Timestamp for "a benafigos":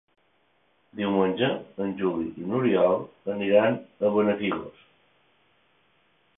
4.09-4.85